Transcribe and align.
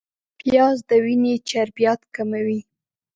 پیاز 0.39 0.77
د 0.89 0.91
وینې 1.03 1.33
چربیات 1.49 2.01
کموي 2.15 2.59